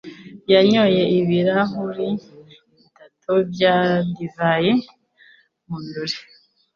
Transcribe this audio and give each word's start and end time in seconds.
yanyoye 0.53 1.03
ibirahuri 1.19 2.07
bitatu 2.71 3.31
bya 3.51 3.75
divayi 4.15 4.71
mu 5.67 5.77
birori. 5.83 6.17